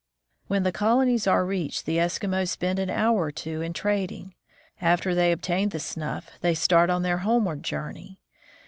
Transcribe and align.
When 0.47 0.63
the 0.63 0.71
colonies 0.71 1.27
are 1.27 1.45
reached, 1.45 1.85
the 1.85 1.97
Eskimos 1.99 2.49
spend 2.49 2.79
an 2.79 2.89
hour 2.89 3.21
or 3.25 3.31
two 3.31 3.61
in 3.61 3.71
trading. 3.71 4.33
After 4.81 5.13
they 5.13 5.31
obtain 5.31 5.69
the 5.69 5.79
snuff, 5.79 6.31
they 6.41 6.55
start 6.55 6.89
on 6.89 7.03
their 7.03 7.19
homeward 7.19 7.61
journey. 7.61 8.19